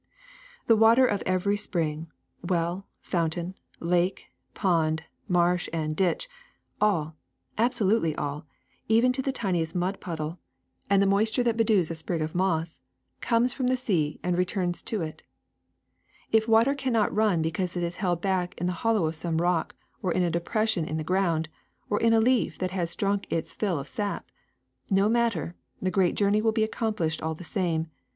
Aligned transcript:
*^The 0.67 0.75
water 0.75 1.05
of 1.05 1.21
every 1.27 1.55
spring, 1.55 2.07
well, 2.41 2.87
fountain, 3.01 3.53
lake, 3.79 4.29
pond, 4.55 5.03
marsh, 5.27 5.69
and 5.71 5.95
ditch— 5.95 6.27
all, 6.81 7.15
absolutely 7.55 8.15
all, 8.15 8.47
even 8.87 9.11
to 9.11 9.21
the 9.21 9.31
tiniest 9.31 9.75
mud 9.75 9.99
puddle 10.01 10.39
and 10.89 11.03
the 11.03 11.05
moisture 11.05 11.43
that 11.43 11.55
bedews 11.55 11.89
SNOW 11.89 11.93
349 11.93 11.93
a 11.93 12.01
sprig 12.01 12.21
of 12.27 12.35
moss— 12.35 12.81
comes 13.29 13.53
from 13.53 13.67
the 13.67 13.75
sea 13.77 14.19
and 14.23 14.39
returns 14.39 14.81
to 14.81 15.03
it. 15.03 15.21
*^If 16.33 16.47
water 16.47 16.73
cannot 16.73 17.13
run 17.13 17.43
because 17.43 17.77
it 17.77 17.83
is 17.83 17.97
held 17.97 18.21
back 18.23 18.55
in 18.59 18.65
the 18.65 18.73
hollow 18.81 19.05
of 19.05 19.15
some 19.15 19.37
rock, 19.37 19.75
or 20.01 20.11
in 20.11 20.23
a 20.23 20.31
depression 20.31 20.83
in 20.83 20.97
the 20.97 21.03
ground, 21.03 21.47
or 21.91 21.99
in 21.99 22.13
a 22.13 22.19
leaf 22.19 22.57
that 22.57 22.71
has 22.71 22.95
drunk 22.95 23.27
its 23.29 23.53
fill 23.53 23.77
of 23.77 23.87
sap, 23.87 24.31
no 24.89 25.07
matter: 25.07 25.53
the 25.79 25.91
great 25.91 26.15
journey 26.15 26.41
will 26.41 26.51
be 26.51 26.63
accomplished 26.63 27.21
all 27.21 27.35
the 27.35 27.43
same. 27.43 27.91